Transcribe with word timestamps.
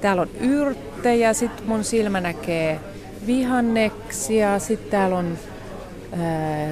Täällä 0.00 0.22
on 0.22 0.28
yrttejä, 0.40 1.32
sitten 1.32 1.66
mun 1.66 1.84
silmä 1.84 2.20
näkee 2.20 2.80
vihanneksia, 3.26 4.58
sitten 4.58 4.90
täällä 4.90 5.18
on 5.18 5.38
ää, 6.18 6.68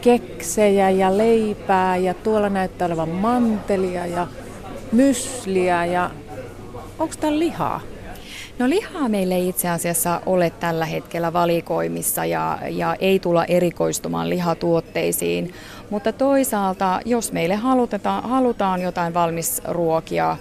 keksejä 0.00 0.90
ja 0.90 1.18
leipää 1.18 1.96
ja 1.96 2.14
tuolla 2.14 2.48
näyttää 2.48 2.86
olevan 2.86 3.08
mantelia 3.08 4.06
ja 4.06 4.26
mysliä 4.92 5.84
ja 5.84 6.10
onko 6.98 7.14
täällä 7.20 7.38
lihaa? 7.38 7.80
No 8.58 8.68
lihaa 8.68 9.08
meille 9.08 9.34
ei 9.34 9.48
itse 9.48 9.68
asiassa 9.68 10.20
ole 10.26 10.50
tällä 10.50 10.86
hetkellä 10.86 11.32
valikoimissa 11.32 12.24
ja, 12.24 12.58
ja 12.70 12.96
ei 13.00 13.18
tulla 13.18 13.44
erikoistumaan 13.44 14.30
lihatuotteisiin, 14.30 15.52
mutta 15.90 16.12
toisaalta 16.12 17.00
jos 17.04 17.32
meille 17.32 17.54
halutetaan, 17.54 18.22
halutaan 18.22 18.82
jotain 18.82 19.14
valmisruokia, 19.14 20.36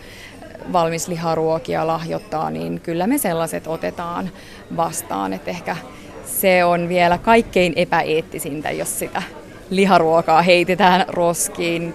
valmisliharuokia 0.73 1.87
lahjoittaa, 1.87 2.49
niin 2.49 2.81
kyllä 2.81 3.07
me 3.07 3.17
sellaiset 3.17 3.67
otetaan 3.67 4.29
vastaan. 4.77 5.33
Et 5.33 5.47
ehkä 5.47 5.77
se 6.25 6.65
on 6.65 6.89
vielä 6.89 7.17
kaikkein 7.17 7.73
epäeettisintä, 7.75 8.71
jos 8.71 8.99
sitä 8.99 9.23
liharuokaa 9.69 10.41
heitetään 10.41 11.05
roskiin, 11.07 11.93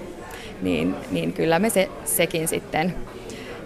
niin, 0.63 0.95
niin 1.11 1.33
kyllä 1.33 1.59
me 1.59 1.71
se, 1.71 1.91
sekin 2.05 2.49
sitten 2.49 2.95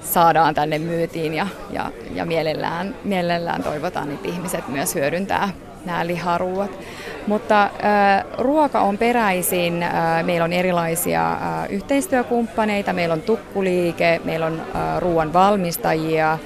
saadaan 0.01 0.55
tänne 0.55 0.79
myytiin 0.79 1.35
ja, 1.35 1.47
ja, 1.71 1.93
ja 2.15 2.27
mielellään, 2.27 2.95
mielellään 3.05 3.63
toivotaan, 3.63 4.13
että 4.13 4.29
ihmiset 4.29 4.69
myös 4.69 4.95
hyödyntää 4.95 5.49
nämä 5.87 6.07
liharuuat. 6.07 6.71
Mutta 7.27 7.63
äh, 7.65 7.71
ruoka 8.39 8.81
on 8.81 8.99
peräisin, 8.99 9.83
äh, 9.83 10.25
meillä 10.25 10.45
on 10.45 10.53
erilaisia 10.53 11.33
äh, 11.33 11.39
yhteistyökumppaneita, 11.71 12.93
meillä 12.93 13.13
on 13.13 13.23
tukkuliike, 13.23 14.21
meillä 14.25 14.47
on 14.47 14.61
äh, 14.61 14.99
ruoan 14.99 15.33
valmistajia, 15.33 16.39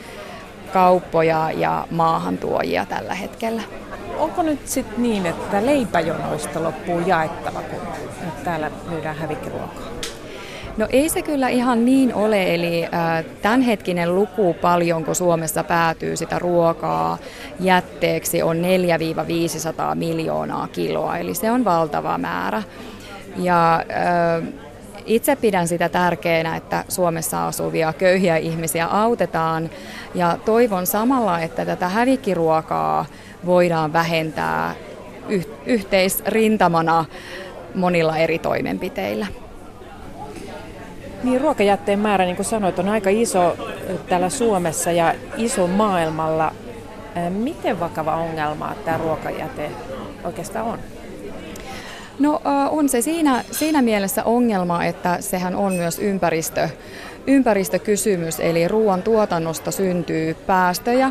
kauppoja 0.72 1.50
ja 1.50 1.86
maahantuojia 1.90 2.86
tällä 2.86 3.14
hetkellä. 3.14 3.62
Onko 4.18 4.42
nyt 4.42 4.68
sitten 4.68 5.02
niin, 5.02 5.26
että 5.26 5.66
leipäjonoista 5.66 6.62
loppuu 6.62 7.00
jaettava, 7.00 7.60
kun 7.60 7.80
täällä 8.44 8.70
myydään 8.90 9.16
hävikkiruokaa? 9.16 10.09
No 10.80 10.86
ei 10.90 11.08
se 11.08 11.22
kyllä 11.22 11.48
ihan 11.48 11.84
niin 11.84 12.14
ole, 12.14 12.54
eli 12.54 12.84
äh, 12.84 13.24
tämänhetkinen 13.42 14.14
luku 14.14 14.56
paljonko 14.60 15.14
Suomessa 15.14 15.64
päätyy 15.64 16.16
sitä 16.16 16.38
ruokaa 16.38 17.18
jätteeksi 17.60 18.42
on 18.42 18.56
4-500 18.56 19.94
miljoonaa 19.94 20.68
kiloa, 20.68 21.18
eli 21.18 21.34
se 21.34 21.50
on 21.50 21.64
valtava 21.64 22.18
määrä. 22.18 22.62
Ja 23.36 23.76
äh, 23.76 24.48
itse 25.06 25.36
pidän 25.36 25.68
sitä 25.68 25.88
tärkeänä, 25.88 26.56
että 26.56 26.84
Suomessa 26.88 27.46
asuvia 27.46 27.92
köyhiä 27.92 28.36
ihmisiä 28.36 28.86
autetaan 28.86 29.70
ja 30.14 30.38
toivon 30.44 30.86
samalla, 30.86 31.40
että 31.40 31.64
tätä 31.64 31.88
hävikkiruokaa 31.88 33.06
voidaan 33.46 33.92
vähentää 33.92 34.74
yhteisrintamana 35.66 37.04
monilla 37.74 38.18
eri 38.18 38.38
toimenpiteillä. 38.38 39.26
Niin, 41.22 41.40
ruokajätteen 41.40 41.98
määrä, 41.98 42.24
niin 42.24 42.36
kuin 42.36 42.46
sanoit, 42.46 42.78
on 42.78 42.88
aika 42.88 43.10
iso 43.10 43.56
täällä 44.08 44.28
Suomessa 44.28 44.92
ja 44.92 45.14
iso 45.36 45.66
maailmalla. 45.66 46.52
Miten 47.30 47.80
vakava 47.80 48.16
ongelma 48.16 48.74
tämä 48.84 48.98
ruokajäte 48.98 49.70
oikeastaan 50.24 50.66
on? 50.66 50.78
No 52.18 52.40
on 52.70 52.88
se 52.88 53.00
siinä, 53.00 53.44
siinä 53.50 53.82
mielessä 53.82 54.24
ongelma, 54.24 54.84
että 54.84 55.16
sehän 55.20 55.56
on 55.56 55.72
myös 55.72 55.98
ympäristö, 55.98 56.68
ympäristökysymys, 57.26 58.40
eli 58.40 58.68
ruoan 58.68 59.02
tuotannosta 59.02 59.70
syntyy 59.70 60.34
päästöjä. 60.34 61.10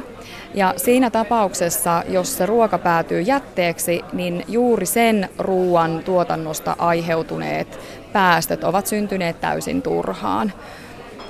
Ja 0.54 0.74
siinä 0.78 1.10
tapauksessa, 1.10 2.04
jos 2.08 2.38
se 2.38 2.46
ruoka 2.46 2.78
päätyy 2.78 3.22
jätteeksi, 3.22 4.02
niin 4.14 4.44
juuri 4.48 4.86
sen 4.86 5.30
ruoan 5.38 6.02
tuotannosta 6.06 6.76
aiheutuneet 6.80 7.80
päästöt 8.14 8.64
ovat 8.64 8.88
syntyneet 8.88 9.42
täysin 9.42 9.82
turhaan. 9.82 10.54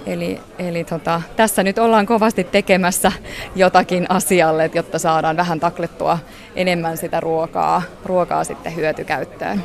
Eli, 0.06 0.40
eli 0.59 0.84
tota, 0.84 1.22
tässä 1.35 1.63
nyt 1.63 1.78
ollaan 1.78 2.06
kovasti 2.06 2.44
tekemässä 2.44 3.11
jotakin 3.56 4.06
asialle, 4.09 4.72
jotta 4.73 5.00
saadaan 5.00 5.38
vähän 5.38 5.59
taklettua 5.59 6.19
enemmän 6.56 6.97
sitä 6.97 7.19
ruokaa, 7.19 7.81
ruokaa 8.06 8.44
sitten 8.44 8.75
hyötykäyttöön. 8.75 9.63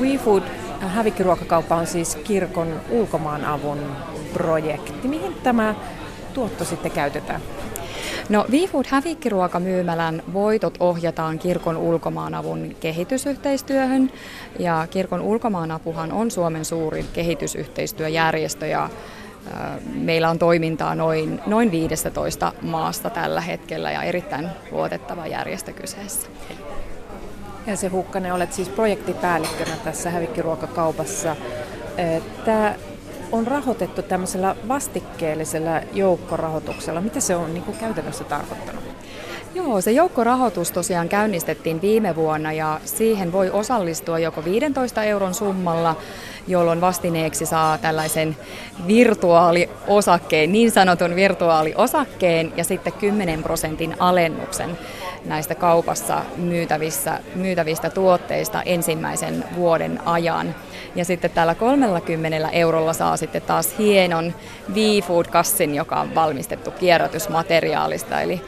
WeFood 0.00 0.42
hävikkiruokakauppa 0.80 1.76
on 1.76 1.86
siis 1.86 2.16
kirkon 2.16 2.80
ulkomaanavun 2.90 3.78
projekti. 4.32 5.08
Mihin 5.08 5.34
tämä 5.42 5.74
tuotto 6.34 6.64
sitten 6.64 6.90
käytetään? 6.90 7.40
No 8.28 8.46
WeFood 8.50 8.84
hävikkiruokamyymälän 8.88 10.22
voitot 10.32 10.76
ohjataan 10.80 11.38
kirkon 11.38 11.76
ulkomaanavun 11.76 12.76
kehitysyhteistyöhön 12.80 14.12
ja 14.58 14.86
kirkon 14.90 15.20
ulkomaanapuhan 15.20 16.12
on 16.12 16.30
Suomen 16.30 16.64
suurin 16.64 17.06
kehitysyhteistyöjärjestö 17.12 18.66
ja 18.66 18.90
Meillä 19.94 20.30
on 20.30 20.38
toimintaa 20.38 20.94
noin, 20.94 21.40
noin 21.46 21.70
15 21.70 22.52
maasta 22.62 23.10
tällä 23.10 23.40
hetkellä 23.40 23.92
ja 23.92 24.02
erittäin 24.02 24.48
luotettava 24.70 25.26
järjestö 25.26 25.72
kyseessä. 25.72 26.26
Ja 27.66 27.76
se 27.76 27.88
Hukkanen, 27.88 28.32
olet 28.32 28.52
siis 28.52 28.68
projektipäällikkönä 28.68 29.76
tässä 29.84 30.10
hävikkiruokakaupassa. 30.10 31.36
Tämä 32.44 32.74
on 33.32 33.46
rahoitettu 33.46 34.02
tämmöisellä 34.02 34.56
vastikkeellisella 34.68 35.80
joukkorahoituksella. 35.92 37.00
Mitä 37.00 37.20
se 37.20 37.36
on 37.36 37.54
niin 37.54 37.64
kuin 37.64 37.78
käytännössä 37.78 38.24
tarkoittanut? 38.24 38.84
Joo, 39.54 39.80
se 39.80 39.92
joukkorahoitus 39.92 40.72
tosiaan 40.72 41.08
käynnistettiin 41.08 41.82
viime 41.82 42.16
vuonna 42.16 42.52
ja 42.52 42.80
siihen 42.84 43.32
voi 43.32 43.50
osallistua 43.50 44.18
joko 44.18 44.44
15 44.44 45.04
euron 45.04 45.34
summalla, 45.34 45.96
jolloin 46.48 46.80
vastineeksi 46.80 47.46
saa 47.46 47.78
tällaisen 47.78 48.36
virtuaaliosakkeen, 48.86 50.52
niin 50.52 50.70
sanotun 50.70 51.14
virtuaaliosakkeen 51.14 52.52
ja 52.56 52.64
sitten 52.64 52.92
10 52.92 53.42
prosentin 53.42 53.96
alennuksen 53.98 54.78
näistä 55.24 55.54
kaupassa 55.54 56.22
myytävissä, 56.36 57.20
myytävistä 57.34 57.90
tuotteista 57.90 58.62
ensimmäisen 58.62 59.44
vuoden 59.56 60.00
ajan. 60.04 60.54
Ja 60.94 61.04
sitten 61.04 61.30
täällä 61.30 61.54
30 61.54 62.48
eurolla 62.48 62.92
saa 62.92 63.16
sitten 63.16 63.42
taas 63.42 63.78
hienon 63.78 64.34
V-Food-kassin, 64.74 65.74
joka 65.74 66.00
on 66.00 66.14
valmistettu 66.14 66.70
kierrätysmateriaalista. 66.70 68.20
Eli 68.20 68.40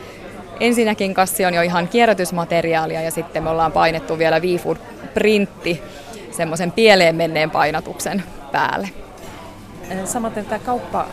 ensinnäkin 0.61 1.15
kassi 1.15 1.45
on 1.45 1.55
jo 1.55 1.62
ihan 1.62 1.89
kierrätysmateriaalia 1.89 3.03
ja 3.03 3.11
sitten 3.11 3.43
me 3.43 3.50
ollaan 3.50 3.73
painettu 3.73 4.19
vielä 4.19 4.43
V-Food-printti 4.43 5.83
semmoisen 6.31 6.73
pieleen 6.73 7.17
menneen 7.17 7.50
painatuksen 7.50 8.23
päälle. 8.53 8.89
Samaten 10.04 10.44
tämä 10.44 10.59
kauppa 10.59 11.06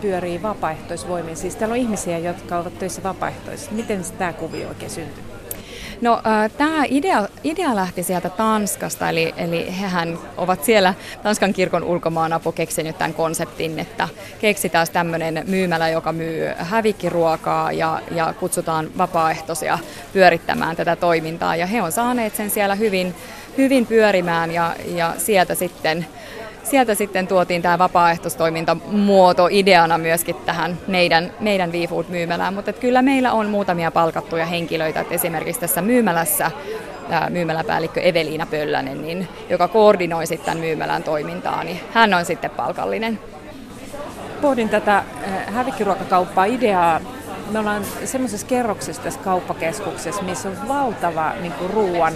pyörii 0.00 0.42
vapaaehtoisvoimin. 0.42 1.36
Siis 1.36 1.56
täällä 1.56 1.72
on 1.72 1.78
ihmisiä, 1.78 2.18
jotka 2.18 2.58
ovat 2.58 2.78
töissä 2.78 3.02
vapaaehtoisesti. 3.02 3.74
Miten 3.74 4.00
tämä 4.18 4.32
kuvio 4.32 4.68
oikein 4.68 4.90
syntyy? 4.90 5.24
No 6.00 6.22
tämä 6.58 6.84
idea, 6.88 7.28
idea 7.44 7.74
lähti 7.76 8.02
sieltä 8.02 8.30
Tanskasta, 8.30 9.08
eli, 9.08 9.34
eli 9.36 9.80
hehän 9.80 10.18
ovat 10.36 10.64
siellä 10.64 10.94
Tanskan 11.22 11.52
kirkon 11.52 11.84
ulkomaanapu 11.84 12.52
keksinyt 12.52 12.98
tämän 12.98 13.14
konseptin, 13.14 13.78
että 13.78 14.08
keksitään 14.40 14.86
tämmöinen 14.92 15.44
myymälä, 15.46 15.88
joka 15.88 16.12
myy 16.12 16.48
hävikkiruokaa 16.56 17.72
ja, 17.72 18.00
ja 18.10 18.34
kutsutaan 18.40 18.90
vapaaehtoisia 18.98 19.78
pyörittämään 20.12 20.76
tätä 20.76 20.96
toimintaa. 20.96 21.56
Ja 21.56 21.66
he 21.66 21.82
on 21.82 21.92
saaneet 21.92 22.36
sen 22.36 22.50
siellä 22.50 22.74
hyvin, 22.74 23.14
hyvin 23.58 23.86
pyörimään 23.86 24.50
ja, 24.50 24.76
ja 24.86 25.14
sieltä 25.18 25.54
sitten 25.54 26.06
sieltä 26.64 26.94
sitten 26.94 27.26
tuotiin 27.26 27.62
tämä 27.62 27.78
vapaaehtoistoimintamuoto 27.78 29.48
ideana 29.50 29.98
myöskin 29.98 30.36
tähän 30.46 30.78
meidän, 30.86 31.32
meidän 31.40 31.72
WeFood-myymälään, 31.72 32.54
mutta 32.54 32.72
kyllä 32.72 33.02
meillä 33.02 33.32
on 33.32 33.46
muutamia 33.46 33.90
palkattuja 33.90 34.46
henkilöitä, 34.46 35.00
että 35.00 35.14
esimerkiksi 35.14 35.60
tässä 35.60 35.82
myymälässä 35.82 36.50
myymäläpäällikkö 37.30 38.00
Eveliina 38.00 38.46
Pöllänen, 38.46 39.02
niin, 39.02 39.28
joka 39.50 39.68
koordinoi 39.68 40.26
sitten 40.26 40.46
tämän 40.46 40.60
myymälän 40.60 41.02
toimintaa, 41.02 41.64
niin 41.64 41.80
hän 41.92 42.14
on 42.14 42.24
sitten 42.24 42.50
palkallinen. 42.50 43.18
Pohdin 44.40 44.68
tätä 44.68 45.04
hävikkiruokakauppaa 45.46 46.44
ideaa. 46.44 47.00
Me 47.50 47.58
ollaan 47.58 47.84
semmoisessa 48.04 48.46
kerroksessa 48.46 49.02
tässä 49.02 49.20
kauppakeskuksessa, 49.20 50.22
missä 50.22 50.48
on 50.48 50.68
valtava 50.68 51.32
niin 51.40 51.52
ruoan, 51.72 52.12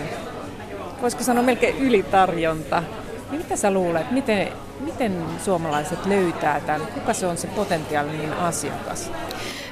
voisiko 1.02 1.22
sanoa 1.22 1.42
melkein 1.42 1.78
ylitarjonta. 1.78 2.82
Mitä 3.30 3.56
sä 3.56 3.70
luulet, 3.70 4.10
miten, 4.10 4.48
miten 4.80 5.24
suomalaiset 5.44 6.06
löytää 6.06 6.60
tämän? 6.60 6.86
Kuka 6.86 7.12
se 7.12 7.26
on 7.26 7.36
se 7.36 7.46
potentiaalinen 7.46 8.32
asiakas? 8.32 9.10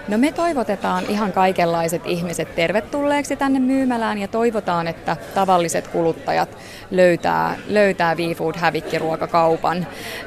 No 0.08 0.18
me 0.18 0.32
toivotetaan 0.32 1.04
ihan 1.08 1.32
kaikenlaiset 1.32 2.02
ihmiset 2.04 2.54
tervetulleeksi 2.54 3.36
tänne 3.36 3.58
myymälään 3.58 4.18
ja 4.18 4.28
toivotaan, 4.28 4.86
että 4.86 5.16
tavalliset 5.34 5.88
kuluttajat 5.88 6.48
löytää, 6.90 7.56
löytää 7.68 8.16
V-Food 8.16 8.54
hävikkiruokakaupan. 8.56 9.86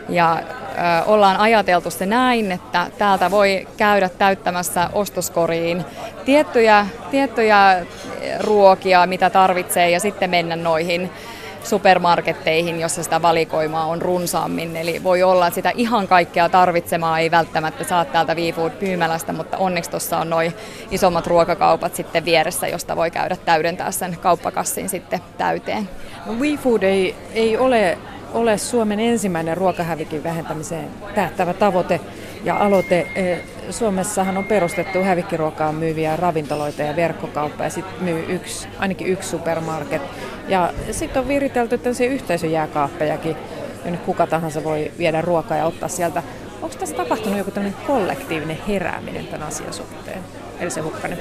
Ja 0.09 0.37
ö, 0.39 1.05
ollaan 1.05 1.37
ajateltu 1.37 1.91
se 1.91 2.05
näin, 2.05 2.51
että 2.51 2.87
täältä 2.97 3.31
voi 3.31 3.67
käydä 3.77 4.09
täyttämässä 4.09 4.89
ostoskoriin 4.93 5.85
tiettyjä, 6.25 6.87
tiettyjä 7.11 7.85
ruokia, 8.39 9.05
mitä 9.05 9.29
tarvitsee 9.29 9.89
ja 9.89 9.99
sitten 9.99 10.29
mennä 10.29 10.55
noihin 10.55 11.11
supermarketteihin, 11.69 12.79
jossa 12.79 13.03
sitä 13.03 13.21
valikoimaa 13.21 13.85
on 13.85 14.01
runsaammin. 14.01 14.77
Eli 14.77 15.03
voi 15.03 15.23
olla, 15.23 15.47
että 15.47 15.55
sitä 15.55 15.71
ihan 15.75 16.07
kaikkea 16.07 16.49
tarvitsemaa 16.49 17.19
ei 17.19 17.31
välttämättä 17.31 17.83
saa 17.83 18.05
täältä 18.05 18.35
VFood 18.35 18.71
pyymälästä, 18.71 19.33
mutta 19.33 19.57
onneksi 19.57 19.89
tuossa 19.89 20.17
on 20.17 20.29
noin 20.29 20.53
isommat 20.91 21.27
ruokakaupat 21.27 21.95
sitten 21.95 22.25
vieressä, 22.25 22.67
josta 22.67 22.95
voi 22.95 23.11
käydä 23.11 23.37
täydentää 23.45 23.91
sen 23.91 24.17
kauppakassin 24.21 24.89
sitten 24.89 25.19
täyteen. 25.37 25.89
No, 26.25 26.33
WeFood 26.33 26.83
ei, 26.83 27.15
ei 27.33 27.57
ole, 27.57 27.97
ole 28.33 28.57
Suomen 28.57 28.99
ensimmäinen 28.99 29.57
ruokahävikin 29.57 30.23
vähentämiseen 30.23 30.87
tähtävä 31.15 31.53
tavoite 31.53 31.99
ja 32.43 32.57
aloite. 32.57 33.07
E, 33.15 33.37
Suomessahan 33.69 34.37
on 34.37 34.43
perustettu 34.43 35.03
hävikkiruokaa 35.03 35.71
myyviä 35.71 36.15
ravintoloita 36.15 36.81
ja 36.81 36.95
verkkokauppa 36.95 37.63
ja 37.63 37.69
sitten 37.69 38.03
myy 38.03 38.25
yksi, 38.29 38.67
ainakin 38.79 39.07
yksi 39.07 39.29
supermarket. 39.29 40.01
Ja 40.47 40.73
sitten 40.91 41.21
on 41.21 41.27
viritelty 41.27 41.77
tällaisia 41.77 42.09
yhteisöjääkaappejakin, 42.09 43.35
jonne 43.83 43.99
kuka 44.05 44.27
tahansa 44.27 44.63
voi 44.63 44.91
viedä 44.97 45.21
ruokaa 45.21 45.57
ja 45.57 45.65
ottaa 45.65 45.89
sieltä. 45.89 46.23
Onko 46.61 46.75
tässä 46.75 46.95
tapahtunut 46.95 47.37
joku 47.37 47.51
tämmöinen 47.51 47.79
kollektiivinen 47.87 48.57
herääminen 48.67 49.27
tämän 49.27 49.47
asian 49.47 49.73
suhteen? 49.73 50.19
Eli 50.59 50.71
se 50.71 50.81
hukkanen. 50.81 51.17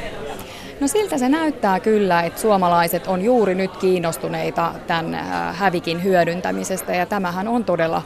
No 0.80 0.88
siltä 0.88 1.18
se 1.18 1.28
näyttää 1.28 1.80
kyllä, 1.80 2.22
että 2.22 2.40
suomalaiset 2.40 3.06
on 3.06 3.22
juuri 3.22 3.54
nyt 3.54 3.76
kiinnostuneita 3.76 4.72
tämän 4.86 5.14
äh, 5.14 5.56
hävikin 5.56 6.04
hyödyntämisestä 6.04 6.94
ja 6.94 7.06
tämähän 7.06 7.48
on 7.48 7.64
todella 7.64 8.02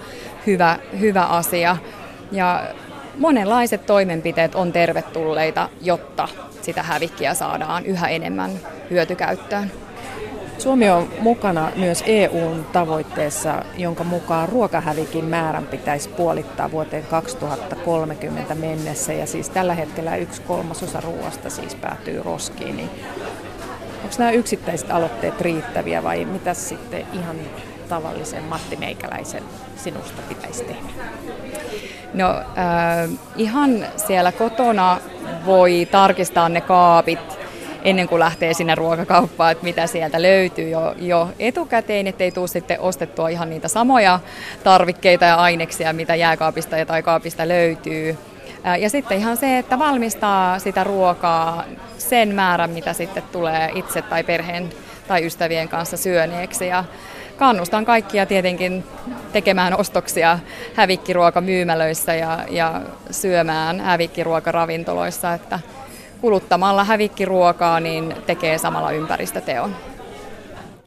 hyvä, 0.47 0.79
hyvä 1.01 1.23
asia. 1.23 1.77
Ja 2.33 2.63
monenlaiset 3.19 3.87
toimenpiteet 3.87 4.55
on 4.55 4.73
tervetulleita, 4.73 5.69
jotta 5.81 6.29
sitä 6.63 6.83
hävikkiä 6.83 7.35
saadaan 7.35 7.87
yhä 7.87 8.09
enemmän 8.09 8.51
hyötykäyttöön. 8.91 9.73
Suomi 10.59 10.91
on 10.91 11.09
mukana 11.19 11.73
myös 11.77 12.05
EUn 12.07 12.67
tavoitteessa, 12.73 13.65
jonka 13.77 14.05
mukaan 14.05 14.49
ruokahävikin 14.49 15.25
määrän 15.25 15.67
pitäisi 15.67 16.09
puolittaa 16.09 16.71
vuoteen 16.71 17.05
2030 17.07 18.55
mennessä. 18.55 19.13
Ja 19.13 19.27
siis 19.27 19.51
tällä 19.51 19.75
hetkellä 19.75 20.17
yksi 20.17 20.43
kolmasosa 20.43 21.01
ruoasta 21.01 21.51
siis 21.51 21.75
päätyy 21.75 22.23
roskiin. 22.23 22.77
Niin 22.77 22.91
onko 24.03 24.15
nämä 24.19 24.31
yksittäiset 24.31 24.91
aloitteet 24.91 25.41
riittäviä 25.41 26.03
vai 26.03 26.25
mitä 26.25 26.55
sitten 26.55 27.07
ihan 27.13 27.37
tavallisen 27.89 28.45
Matti 28.45 28.77
Meikäläisen 28.77 29.43
sinusta 29.77 30.23
pitäisi 30.29 30.65
tehdä? 30.65 30.89
No 32.15 32.31
äh, 32.31 33.11
ihan 33.37 33.87
siellä 33.97 34.33
kotona 34.33 34.99
voi 35.47 35.89
tarkistaa 35.91 36.49
ne 36.49 36.61
kaapit 36.61 37.41
ennen 37.85 38.09
kuin 38.09 38.21
lähtee 38.21 38.55
sinne 38.55 38.75
ruokakauppaan, 38.75 39.53
että 39.53 39.65
mitä 39.65 39.87
sieltä 39.87 40.23
löytyy 40.23 40.69
jo, 40.69 40.95
jo 40.99 41.29
etukäteen, 41.39 42.07
ettei 42.07 42.31
tule 42.31 42.49
sitten 42.49 42.81
ostettua 42.81 43.29
ihan 43.29 43.51
niitä 43.51 43.69
samoja 43.69 44.21
tarvikkeita 44.65 45.25
ja 45.25 45.37
aineksia, 45.37 45.93
mitä 45.93 46.15
jääkaapista 46.15 46.87
tai 46.87 47.03
kaapista 47.03 47.49
löytyy. 47.49 48.19
Ja 48.79 48.91
sitten 48.91 49.19
ihan 49.19 49.37
se, 49.37 49.59
että 49.59 49.79
valmistaa 49.79 50.59
sitä 50.59 50.85
ruokaa 50.85 51.65
sen 51.99 52.35
määrän, 52.35 52.71
mitä 52.71 52.93
sitten 52.93 53.23
tulee 53.33 53.71
itse 53.75 54.03
tai 54.03 54.25
perheen 54.25 54.71
tai 55.09 55.27
ystävien 55.27 55.69
kanssa 55.69 55.97
syöneeksi. 55.97 56.67
Ja 56.67 56.85
kannustan 57.37 57.85
kaikkia 57.85 58.27
tietenkin 58.27 58.85
tekemään 59.33 59.81
ostoksia 59.81 60.39
hävikkiruokamyymälöissä 60.75 62.15
ja, 62.15 62.39
ja 62.51 62.81
syömään 63.11 63.81
hävikkiruokaravintoloissa, 63.81 65.35
että 65.35 65.61
kuluttamalla 66.21 66.85
hävikkiruokaa 66.85 67.81
niin 67.81 68.15
tekee 68.27 68.59
samalla 68.59 68.91
ympäristöteon. 68.93 69.77